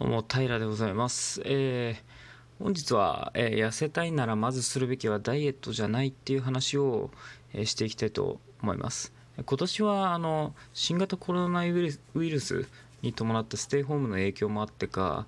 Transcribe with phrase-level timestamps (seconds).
[0.00, 1.42] どう平でございます。
[1.44, 2.10] えー
[2.58, 7.10] 本日は、えー痩せたいならまずするべきはダイエットじゃないっていう話を、
[7.52, 9.12] えーしていきたいと思います。
[9.44, 12.66] 今年はあの新型コロナウイルス
[13.02, 15.26] に伴ったステイホームの影響もあってか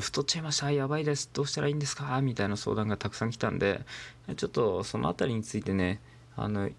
[0.00, 3.82] 太っちゃいましたやばいですどうしたらいいんですかみたいな相談がたくさん来たんで
[4.36, 6.00] ちょっとそのあたりについてね
[6.36, 6.70] あの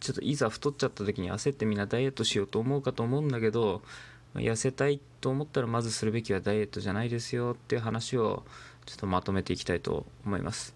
[0.00, 3.82] ちょっといざ太っちゃった時に焦ってみんなダイエットしようと思うかと思うんだけど
[4.34, 8.42] 痩せたいと思ったらまずするべきはダイエットじゃないですよっていう話を
[8.86, 10.74] ちょっとまとめていきたいと思います。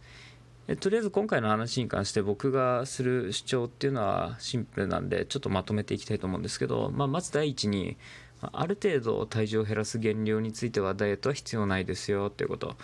[0.80, 7.96] とりあえず今回の話に関して僕がする主張っていうのはシンプルなんでちょっとまとめていきたいと思うんですけど、まあ、まず第一に
[8.40, 12.76] ある程度体重を減らす減量についてはダイエットは必要ないですよっていうこと。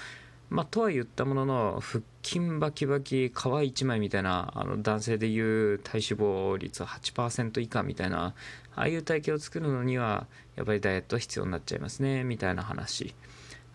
[0.51, 8.35] まあ、とは言ったものの腹筋バキバキ皮一枚みたいなあの男性でいう体脂肪率は8%以下みたいな
[8.77, 13.15] ああいう体型を作るのにはやっぱりダイエットは必要になっちゃいますねみたいな話。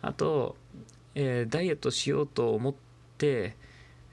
[0.02, 0.56] あと、
[1.16, 2.74] えーダイエットしようと思っ
[3.18, 3.56] て、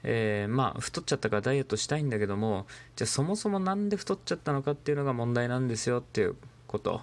[0.03, 6.35] えーまあ太っちゃったからダイエットしたいんだけどもじゃあそもそもなんで太っちゃったのかっていうのが問題なんですよっていう
[6.67, 7.01] こと。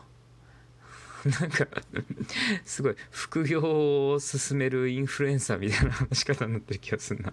[1.40, 1.66] なんか
[2.66, 7.32] すごい副業を進めるインフルエンサーみたいな話し方になってる気がするな。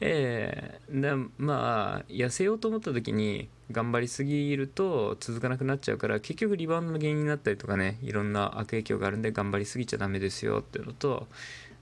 [0.00, 1.00] ええ。
[1.00, 11.26] でまあ痩せようと思った時に頑張りすぎると続かなくなっちゃうから結局リバウンドの原因になったりとかねいろんな悪影響があるんで頑張りすぎちゃダメですよっていうのと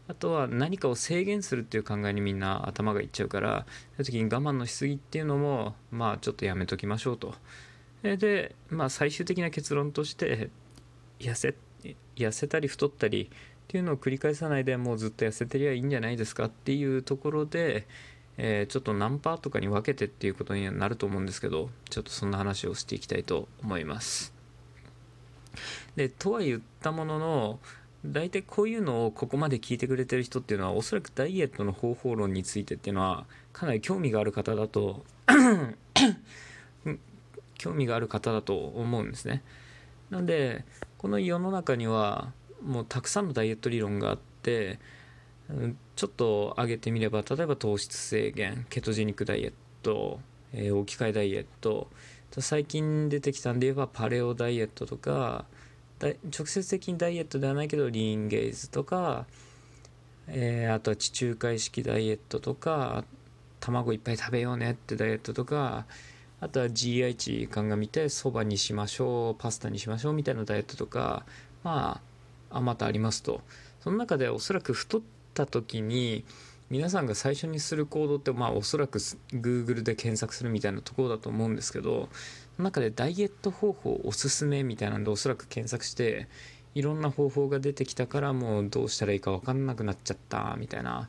[0.06, 7.34] あとは何かを制限するっていう考えにみんな頭がいっちゃうからそういう時に我慢のしすぎっていうのもまあちょっとやめときましょうと。
[8.02, 10.50] でまあ最終的な結論として
[11.18, 11.54] 痩せ
[12.16, 13.30] 痩せたり太ったり
[13.74, 17.88] っていうのを繰り返さないでもうずっと痩せてりゃいいんじゃないですかっていうところで、
[18.36, 24.32] えーちょっと何パーとかに分けてっていうことにはなると思うんですけどちょっとそんな話をしていきたいと思います。
[25.96, 27.58] でとは言ったものの
[28.06, 35.04] 大体こういうのをここまで聞いてくれてる人っていうのはおそらくダイエットの方法論についてっていうのはかなり興味がある方だと
[37.58, 39.42] 興味がある方だと思うんですね。
[40.10, 40.64] なんで
[40.96, 42.32] この世の中には
[42.64, 44.78] もうたくさんのダイエット理論があって
[45.96, 49.52] ちょっと挙げてみれば例えば糖質制限ケトジェニックダイエッ
[49.82, 50.20] ト、
[50.52, 51.88] えー置き換えダイエット
[52.38, 55.44] 最近出てきたんで言えばパレオダイエットとか
[56.00, 59.26] 直接的にダイエットではないけどリーンゲイズとか、
[60.26, 63.04] えーあとは地中海式ダイエットとか
[63.60, 65.86] 卵いっぱい食べようねってダイエットとか
[66.40, 71.24] あとは GI 値鑑みてそばにしましょうパスタにしましょうみたいなダイエットとか
[71.62, 72.13] まあ
[72.56, 73.42] あまたありますと。
[73.80, 75.02] その中でおそらく太っ
[75.34, 76.24] た時に
[76.70, 82.08] 皆さんが最初にする行動ってまあおそらく Google で検索するみたいなところだと思うんですけど
[82.56, 86.26] その中でダイエット方法おすすめみたいなんでおそらく検索して
[86.74, 91.08] いろんな方法が出てきたからもうどうしたらいいか分かんなくなっちゃったみたいな。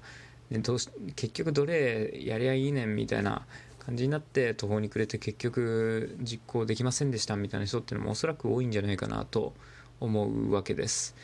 [0.52, 3.48] でどうし結局どれやりゃいいねんみたいな
[3.80, 9.54] 感じになって途方に暮れて結局実行できませんでしたみたいな人っていうのもおそらく多いんじゃないかなと
[10.00, 11.16] 思うわけです。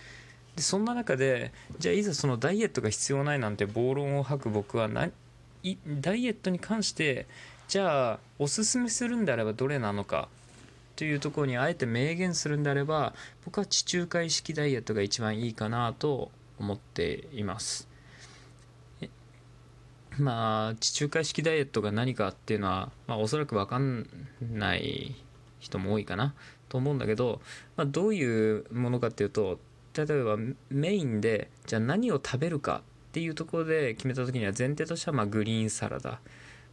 [0.55, 5.11] でそんな中でじゃあいざそのダイエットが必要ないなんて暴論を吐く僕はダイ
[5.63, 7.25] エットに関して
[7.67, 10.27] じゃあおすすめするんであればどれなのか
[10.95, 13.13] というところにあえて明言するんであれば
[13.45, 17.87] 僕は地中海式ダイエットが一番いいかなと思っています。
[20.19, 24.07] まあ地中海式ダイエットが何かっていうのは、まあ、おそらく分かん
[24.53, 25.15] ない
[25.59, 26.33] 人も多いかな
[26.71, 27.41] と思うんだけど、
[27.75, 29.59] まあ、どういうものかっていうと
[29.93, 30.37] 例えば
[30.69, 36.21] メインでじゃあ何を食べるかっていうところで決めた時には前提としてはまグリーンサラダ。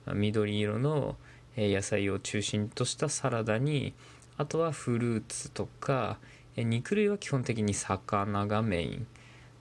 [0.07, 1.17] まあ緑色の
[1.57, 3.93] 野菜を中心としたサラダに
[4.37, 6.19] あとはフルーツとか
[6.57, 9.07] 肉類は基本的に魚がメイン。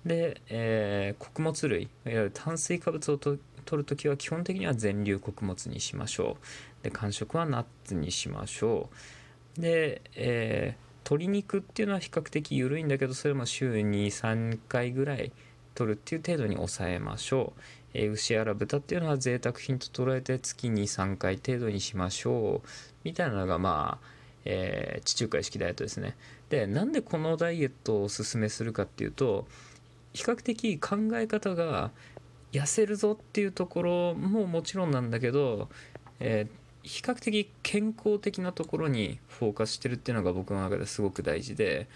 [0.05, 6.37] で、えー穀物類いわゆる炭水化物をと取るときは基本的には全粒穀物にしましょ
[6.81, 6.83] う。
[6.83, 8.95] で間食はナッツにしましょう。
[9.57, 15.31] で、えー鶏肉っていうのは比較的緩いんだけどそれも週23回ぐらい
[15.73, 17.61] 取るっていう程度に抑えましょう、
[17.93, 22.67] えー牛やら豚っていうのは贅沢品と捉えて月23回程度にしましょう。
[23.05, 24.07] みたいなのがまあ、
[24.43, 26.17] えー地中海式ダイエットですね。
[26.49, 29.47] でなんでこのダイエットをおすすめするかっていうと
[30.11, 31.91] 比較的考え方が
[32.51, 35.69] 痩せるぞっていうところももちろんなんだけど、
[36.19, 41.87] えー比較的健康的なところにフォーカスしてるっていうのが僕の中ですごく大事で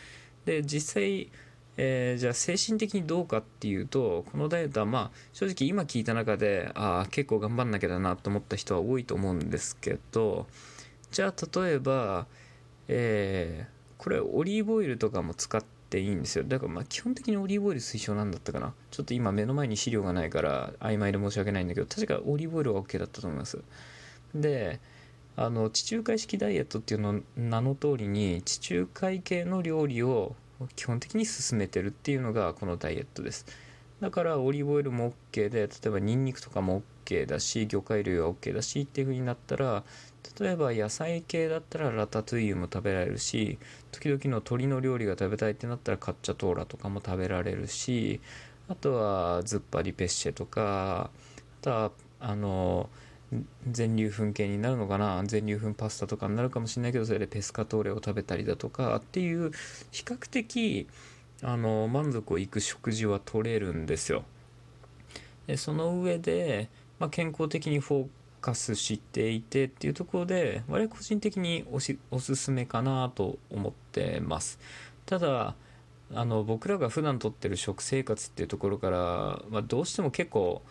[0.45, 1.29] で実際、
[1.77, 10.47] えーじゃあ精神的にどうかっていうとこのダイエットはまあ正直今聞いた中でああ結構頑張んなきゃだなと思った人は多いと思うんですけど
[11.11, 12.27] じゃあ例えば、
[12.87, 16.45] えーこれオリーブオイルとかも使っっていいんですよ。
[16.45, 18.73] だからまあ基本的にオリーブオイル推奨なんだったかな。
[18.91, 23.59] ちょっと今目の前に資料がないから曖昧で申し訳ないんだけど確かオリーブオイルは OK だったと思います。
[24.35, 24.79] で
[25.35, 30.35] あの地中海式ダイエットっていうの名の通りに地中海系の料理を
[30.75, 33.45] 基本的に進めてるっていうのがこのダイエットです。
[34.01, 39.83] だからオリーブオイルも OK で例えばニンニクとかも OK だし魚介類は OK だしっていう風になったら
[40.39, 43.59] 例えば野菜系だったらラタトゥイユも食べられるし
[43.91, 48.19] 時々の鶏の料理が食べたいってなったらカッチャトーラとかも食べられるし
[48.69, 51.11] あとはズッパリペッシェとか
[51.61, 52.89] あとはあの
[53.69, 55.23] 全粒粉系になるのかな？
[55.25, 58.97] 全粒粉パスタとかになるかもしれないけどそれでペスカトーレを食べたりだとか。
[58.97, 59.51] っていう
[59.91, 60.87] 比較的
[61.41, 64.23] あの満足をいく食事は取れるんですよ。
[65.47, 66.69] でその上で、
[66.99, 68.07] まあ、健康的にフォー
[68.41, 74.59] カスしていてっていうところで我々個人的におしおすすめかなと思ってます。
[75.05, 75.55] ただ
[76.13, 80.61] あの僕らが普段とってる食生活っていうところから、まあ、どうしても結構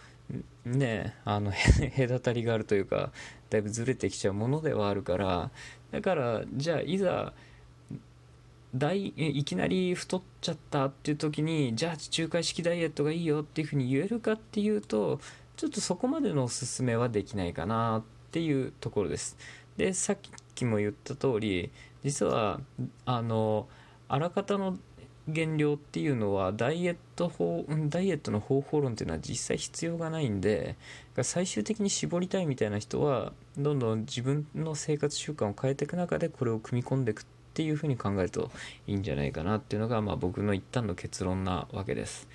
[0.65, 1.53] ねあの
[1.97, 3.13] 隔たりがあるというか
[3.49, 5.51] だいぶずれてきちゃうものではあるから
[5.91, 7.33] だからじゃあいざ
[8.75, 15.21] 大いきなり太っちゃったっていう時にじゃあ地中海式ダイエットがいいよっていうふうに言えるかっていうと
[15.57, 19.37] ちょっとそこまでのおすすめはできないかなっていうところです。
[19.77, 20.19] でさっ
[20.55, 21.71] きも言った通り
[22.05, 22.61] 実は
[23.05, 23.69] あの
[24.09, 24.79] あらかたの
[25.33, 30.77] 減量っていうのはダイエット法ダイエットの方法論っていうのは実際必要がないんで
[31.23, 38.51] 最終的に絞りたいみたいな人はどんどん自分の生活習慣を変えていく中でこれを組み込んでいくっていうふうに考えると
[38.87, 42.29] いいんじゃないかなっていうのが、まあ、僕の一旦の結論なわけです。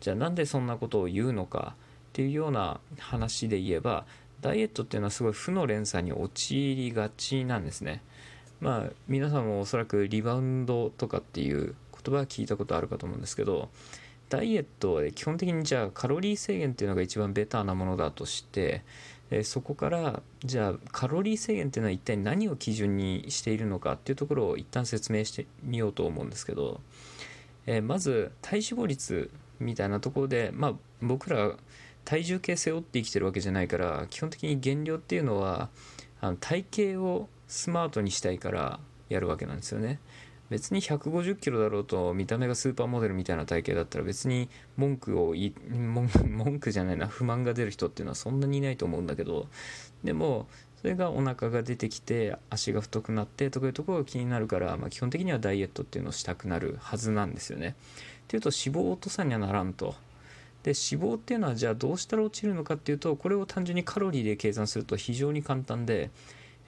[0.00, 4.04] じゃあなんでそんなことを言うのかっていうような話で言えば
[4.40, 8.02] ダイエットっていうのはすごい負の連鎖に陥りがちなんですね。
[8.60, 11.74] まあ皆さんもおそらくリバウンドとかっていう
[12.04, 13.70] 言葉は聞いたことあるかと思うんですけど
[14.28, 18.82] ダイエットは基本的にじゃあカロリー制限っていうのが一番ベターなものだとして
[19.30, 26.80] えそこからじゃあカロリー制限っていうのは一体何を基準にしているのかっていうところを一旦説明してみようと思うんですけど、
[27.66, 29.30] えまず体脂肪率
[29.60, 31.52] みたいなところで、まあ、僕ら
[32.04, 35.70] 体重計背負って生きてるわけじゃないから基本的に減量っていうのは
[36.20, 36.64] あの体
[36.94, 38.78] 型をスマートにしたいから
[39.08, 40.00] やるわけなんですよね。
[40.54, 49.48] 別に150キロだろうと見た目がスーパーモデルみたいな体型だったら別に文句を言い文句じゃないな不満が出る人っていうのはそんなにいないと思うんだけど
[50.04, 50.46] でも
[50.80, 57.74] それがお腹が出てきて足が太くなってとかいうところが気になるから、まあ、基本的にはダイエットっていうのをしたくなるはずなんですよね。
[58.22, 59.96] っていうと脂肪を落とさにはならんと。
[60.62, 66.10] で脂肪っていうのはじゃあどうしたら落ちるのかっていうとこれを単純にカロリーで計算すると非常に簡単で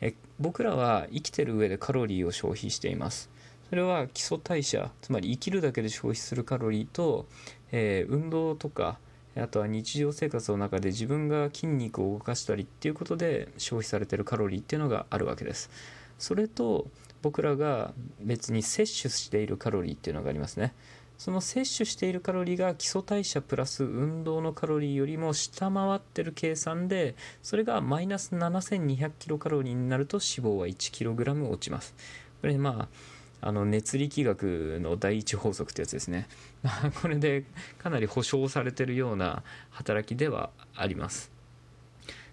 [0.00, 3.30] え僕らは生きてる上でカロリーを消費しています
[3.68, 7.26] それは基礎代謝つまり生きるだけで消費するカロリーと、
[7.72, 8.98] えー、運動とか
[9.36, 15.70] あとは日常生活の中で自分が筋肉を動かしたりっていうことで消費されてるカロリーっていうのがあるわけです。
[16.18, 16.86] それと
[17.20, 20.72] 僕らが別に摂取しているカロリーっていうのがありますね。
[21.18, 31.94] その摂取しているカロリーが基礎代謝プラス運動のカロリーよりも下回ってる計算でそれがマイナス7200キロカロリーになると脂肪は1キログラム落ちます。
[32.40, 36.28] これまああの熱力学の第一法則ってやつですね
[37.02, 37.44] これで
[37.78, 41.30] かなり保証されてるような働きではあります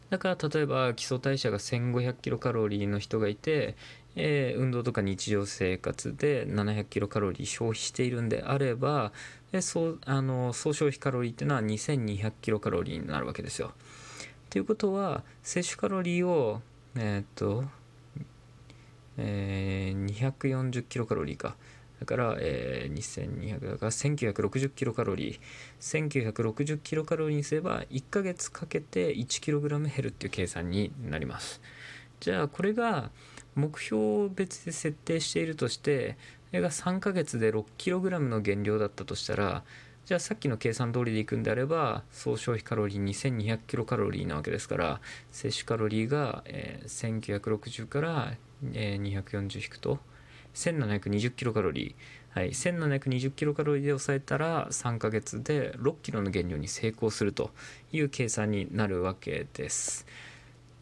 [0.10, 3.75] だから例えば基礎代謝が1500キロカロリーの人がいて、
[4.15, 9.12] えー、運動とか日常生活で700キロカロリー消費しているんであれば、
[9.51, 13.74] えー、そうあの総消費カロリーっていうのは2200キロカロリーになるわけですよ。
[14.51, 16.62] ということは摂取カロリーを
[16.95, 17.65] えー、っと
[19.17, 21.55] えー、240キロカロリーか。
[22.00, 26.34] だから、えー、2200だから1960キロカロリー。
[26.34, 31.62] 1960キロカロリーにすれば1ヶ月かけて1キログラム減るっていう計算になります。
[32.20, 33.12] じゃあこれが
[33.55, 36.17] 目標別で設定しているとして、
[36.50, 39.63] それが3ヶ月で6キログラムの減量だったとしたら、
[40.05, 45.00] じゃあさっきの計算通りでいくんであれば総消費カロリー2200キロカロリーなわけですから
[45.32, 48.34] 摂取カロリーが、えー、1960から
[48.74, 50.00] えー、240引くと
[50.53, 57.51] 1720キロカロリー、はい、1720キロカロリーで抑えたら3ヶ月で6キロの減量に成功すると
[57.91, 60.05] いう計算になるわけです。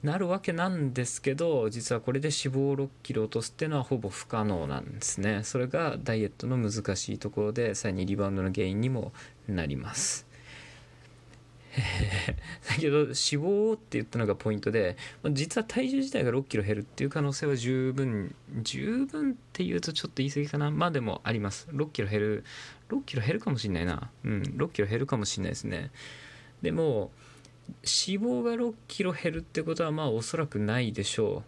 [0.04, 5.42] なるわけなんですけど実はこれで脂肪を6キロ落とすっていうのはほぼ不可能なんですね。
[5.44, 9.14] それがダイエットの難しいところでさらにリバウンドの原因にも
[9.48, 10.31] なります。
[12.70, 14.98] だけど脂肪って言ったのがポイントで
[15.32, 20.70] 実は体重自体が6キロ減るっていう可能性は十分十分っていうとちょっと言い過ぎかな。
[20.72, 21.68] まあでもあります。
[21.72, 22.44] 6キロ減る
[22.90, 24.10] 6キロ減るかもしれないな。
[24.24, 25.92] うん6キロ減るかもしれないですね。
[26.62, 27.12] でも
[27.68, 31.44] 脂肪が6キロ減るってことはまあおそらくないでしょ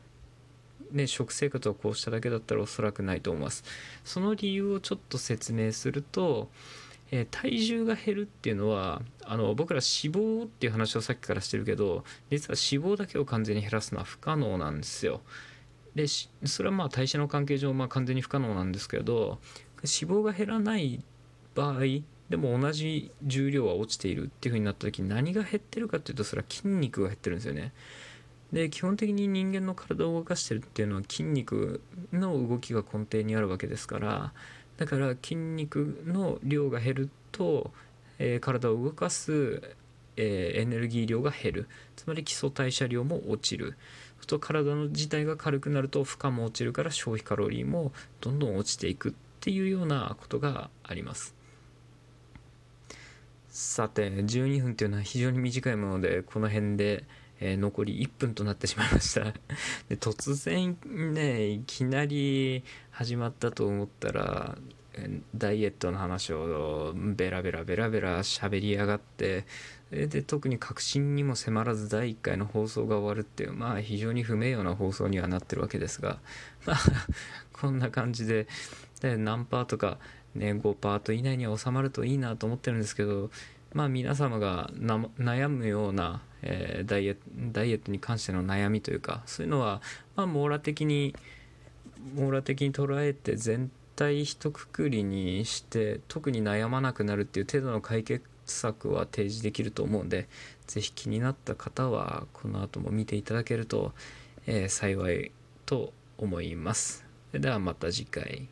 [0.92, 0.96] う。
[0.96, 3.63] ね食生活をこうしただけだったらおそらくないと思います。
[4.06, 6.50] その理由をちょっと説明すると
[7.15, 15.22] えー、体重が減るっていうのはあの僕ら脂肪っていう話をさっきからしてるけど実は脂肪だけを完全に減らすのは不可能なんですよ。
[15.93, 19.38] でそれはまあ代謝の関係上、まあ、完全に不可能なんですけど
[19.84, 21.03] 脂肪が減らない
[21.53, 21.82] 場合
[22.29, 27.74] でも同じ重量は落ちているっていう風になった時何が減ってるかっていうとそれは筋肉が減ってるんですよね。
[28.51, 34.34] で基本的に人間の体を動かしてるっていうのは筋肉の動きが根底にあるわけですから
[34.77, 37.72] だから筋肉の量が減ると、
[38.20, 39.62] えー、体を動かす、
[40.18, 41.68] えー、エネルギー量が減る。
[41.96, 43.75] つまり基礎代謝量も落ちる。
[44.25, 51.36] と体の自体が軽くなると負荷も落ちるから消費カロリーもどんどん落ちていくっていうようなことがあります。
[53.50, 57.03] さて12分っていうのは非常に短いものでこの辺で
[57.45, 59.25] えー、残り1分となってしまいました。
[59.89, 60.77] で突然
[61.13, 64.57] ねいきなり始まったと思ったら
[65.35, 69.45] ダイエットの話をベラベラベラベラ喋りやがって
[69.91, 76.19] で特に確信にも迫らず第1回の放送が終わるっていうまあ非常に不名誉な放送にはなってるわけですが
[76.65, 76.77] まあ
[77.51, 78.47] こんな感じで
[79.01, 79.97] で何パーとか
[80.33, 83.31] ね5パート以内には収まるといいなと思ってるんですけど
[83.73, 87.17] まあ皆様が悩むようなえー、ダイエ
[87.51, 89.81] ダイエットに関しての悩みというかそういうのは、
[90.15, 91.15] まあ、網羅的に
[92.15, 100.27] 網羅的に捉えて全体一括りにして特に悩まなくなるっていう程度の解決策は提示できると思うんで
[100.67, 103.93] 是非気になった方はこの後も見ていただけると、
[104.45, 105.31] えー、幸い
[105.65, 107.05] と思います。
[107.31, 108.47] ではまた次回。